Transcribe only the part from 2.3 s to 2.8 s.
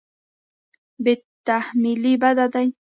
دی.